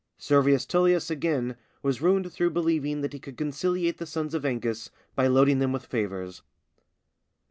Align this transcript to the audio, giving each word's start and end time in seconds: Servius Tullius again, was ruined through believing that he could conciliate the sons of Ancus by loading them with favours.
Servius 0.17 0.65
Tullius 0.65 1.11
again, 1.11 1.55
was 1.83 2.01
ruined 2.01 2.33
through 2.33 2.49
believing 2.49 3.01
that 3.01 3.13
he 3.13 3.19
could 3.19 3.37
conciliate 3.37 3.99
the 3.99 4.07
sons 4.07 4.33
of 4.33 4.43
Ancus 4.43 4.89
by 5.13 5.27
loading 5.27 5.59
them 5.59 5.71
with 5.71 5.85
favours. 5.85 6.41